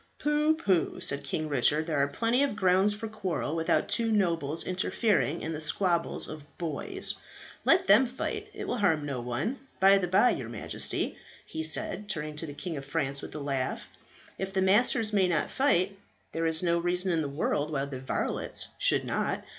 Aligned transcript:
"Pooh, 0.17 0.55
pooh," 0.55 0.99
said 0.99 1.23
King 1.23 1.47
Richard, 1.47 1.85
"there 1.85 1.99
are 1.99 2.07
plenty 2.07 2.41
of 2.41 2.55
grounds 2.55 2.91
for 2.95 3.07
quarrel 3.07 3.55
without 3.55 3.87
two 3.87 4.11
nobles 4.11 4.65
interfering 4.65 5.43
in 5.43 5.53
the 5.53 5.61
squabbles 5.61 6.27
of 6.27 6.57
boys. 6.57 7.13
Let 7.65 7.85
them 7.85 8.07
fight; 8.07 8.49
it 8.51 8.67
will 8.67 8.79
harm 8.79 9.05
no 9.05 9.21
one. 9.21 9.59
By 9.79 9.99
the 9.99 10.07
bye, 10.07 10.31
your 10.31 10.49
Majesty," 10.49 11.19
he 11.45 11.61
said, 11.63 12.09
turning 12.09 12.35
to 12.37 12.47
the 12.47 12.55
King 12.55 12.77
of 12.77 12.85
France 12.85 13.21
with 13.21 13.35
a 13.35 13.39
laugh, 13.39 13.89
"if 14.39 14.51
the 14.51 14.59
masters 14.63 15.13
may 15.13 15.27
not 15.27 15.51
fight, 15.51 15.95
there 16.31 16.47
is 16.47 16.63
no 16.63 16.79
reason 16.79 17.11
in 17.11 17.21
the 17.21 17.29
world 17.29 17.69
why 17.69 17.85
the 17.85 17.99
varlets 17.99 18.69
should 18.79 19.05
not. 19.05 19.45